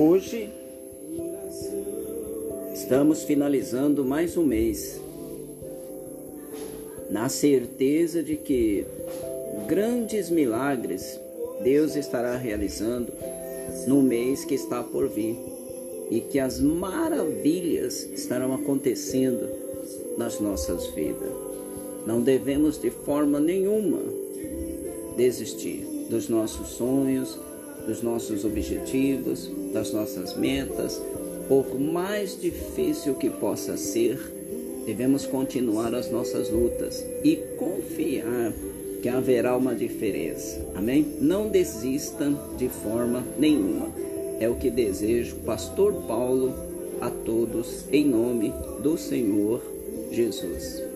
Hoje 0.00 0.48
estamos 2.72 3.24
finalizando 3.24 4.04
mais 4.04 4.36
um 4.36 4.44
mês, 4.44 5.00
na 7.10 7.28
certeza 7.28 8.22
de 8.22 8.36
que 8.36 8.86
grandes 9.66 10.30
milagres 10.30 11.18
Deus 11.64 11.96
estará 11.96 12.36
realizando 12.36 13.12
no 13.88 14.00
mês 14.00 14.44
que 14.44 14.54
está 14.54 14.84
por 14.84 15.08
vir 15.08 15.36
e 16.12 16.20
que 16.20 16.38
as 16.38 16.60
maravilhas 16.60 18.04
estarão 18.12 18.54
acontecendo 18.54 19.48
nas 20.16 20.38
nossas 20.38 20.86
vidas. 20.94 21.32
Não 22.06 22.20
devemos 22.20 22.80
de 22.80 22.92
forma 22.92 23.40
nenhuma 23.40 23.98
desistir 25.16 25.84
dos 26.08 26.28
nossos 26.28 26.68
sonhos, 26.68 27.47
dos 27.88 28.02
nossos 28.02 28.44
objetivos, 28.44 29.50
das 29.72 29.92
nossas 29.94 30.36
metas, 30.36 31.00
por 31.48 31.80
mais 31.80 32.38
difícil 32.38 33.14
que 33.14 33.30
possa 33.30 33.78
ser, 33.78 34.18
devemos 34.84 35.24
continuar 35.24 35.94
as 35.94 36.10
nossas 36.10 36.50
lutas 36.50 37.02
e 37.24 37.36
confiar 37.56 38.52
que 39.02 39.08
haverá 39.08 39.56
uma 39.56 39.74
diferença. 39.74 40.60
Amém? 40.74 41.16
Não 41.18 41.48
desistam 41.48 42.38
de 42.58 42.68
forma 42.68 43.24
nenhuma. 43.38 43.90
É 44.38 44.48
o 44.48 44.56
que 44.56 44.70
desejo, 44.70 45.36
Pastor 45.46 45.94
Paulo, 46.06 46.52
a 47.00 47.08
todos, 47.08 47.84
em 47.90 48.04
nome 48.04 48.52
do 48.82 48.98
Senhor 48.98 49.62
Jesus. 50.12 50.87